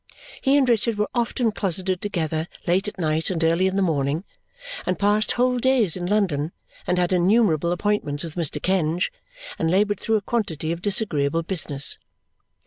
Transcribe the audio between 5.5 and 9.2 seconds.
days in London, and had innumerable appointments with Mr. Kenge,